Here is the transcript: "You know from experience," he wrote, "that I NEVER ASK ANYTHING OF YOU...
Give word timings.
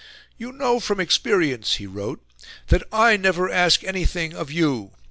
"You 0.35 0.51
know 0.51 0.79
from 0.79 0.99
experience," 0.99 1.75
he 1.75 1.85
wrote, 1.85 2.25
"that 2.69 2.81
I 2.91 3.17
NEVER 3.17 3.51
ASK 3.51 3.83
ANYTHING 3.83 4.33
OF 4.33 4.49
YOU... 4.51 4.93